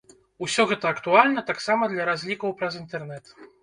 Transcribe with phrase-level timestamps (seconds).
[0.47, 3.37] Усё гэта актуальна таксама для разлікаў праз інтэрнэт.